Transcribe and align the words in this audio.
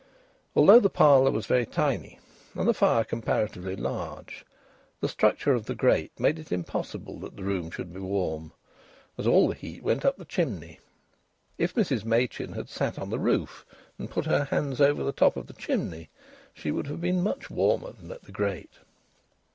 Although 0.55 0.79
the 0.79 0.89
parlour 0.89 1.29
was 1.29 1.45
very 1.45 1.67
tiny 1.67 2.17
and 2.55 2.67
the 2.67 2.73
fire 2.73 3.03
comparatively 3.03 3.75
large, 3.75 4.43
the 4.99 5.07
structure 5.07 5.53
of 5.53 5.67
the 5.67 5.75
grate 5.75 6.19
made 6.19 6.39
it 6.39 6.51
impossible 6.51 7.19
that 7.19 7.35
the 7.37 7.43
room 7.43 7.69
should 7.69 7.93
be 7.93 7.99
warm, 7.99 8.51
as 9.19 9.27
all 9.27 9.47
the 9.47 9.53
heat 9.53 9.83
went 9.83 10.03
up 10.03 10.17
the 10.17 10.25
chimney. 10.25 10.79
If 11.59 11.75
Mrs 11.75 12.03
Machin 12.03 12.53
had 12.53 12.67
sat 12.67 12.97
on 12.97 13.11
the 13.11 13.19
roof 13.19 13.63
and 13.99 14.09
put 14.09 14.25
her 14.25 14.45
hands 14.45 14.81
over 14.81 15.03
the 15.03 15.11
top 15.11 15.37
of 15.37 15.45
the 15.45 15.53
chimney, 15.53 16.09
she 16.51 16.71
would 16.71 16.87
have 16.87 16.99
been 16.99 17.21
much 17.21 17.51
warmer 17.51 17.91
than 17.91 18.11
at 18.11 18.23
the 18.23 18.31
grate. 18.31 18.79